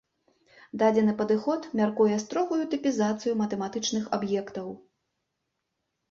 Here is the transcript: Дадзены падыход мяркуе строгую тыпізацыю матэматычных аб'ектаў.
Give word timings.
Дадзены 0.81 1.13
падыход 1.17 1.67
мяркуе 1.81 2.15
строгую 2.23 2.57
тыпізацыю 2.71 3.33
матэматычных 3.41 4.07
аб'ектаў. 4.17 4.67